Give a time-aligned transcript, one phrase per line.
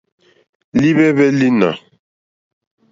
[0.81, 1.71] Líhwɛ́hwɛ́ lǐnà.